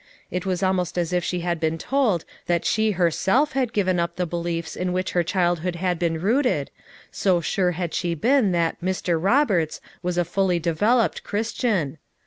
[0.31, 4.15] It was almost as if she had been told that she herself had given up
[4.15, 6.71] the beliefs in which her childhood had heen rooted,
[7.11, 9.21] so sure had she been that "Mr.
[9.23, 11.99] Roberts" was a fully developed Christian.